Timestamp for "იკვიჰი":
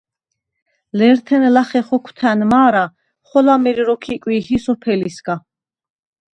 4.15-4.57